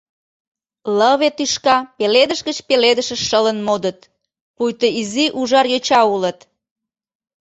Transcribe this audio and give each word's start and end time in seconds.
Лыве 0.97 1.29
тӱшка 1.37 1.77
пеледыш 1.97 2.39
гыч 2.47 2.57
пеледышыш 2.67 3.21
шылын 3.29 3.59
модыт, 3.67 3.99
пуйто 4.55 4.87
изи 5.01 5.25
ужар 5.39 5.65
йоча 5.73 6.01
улыт. 6.13 6.39